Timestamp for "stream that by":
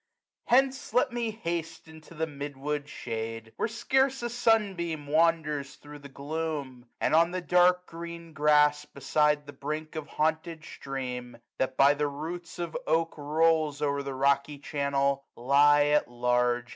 10.65-11.93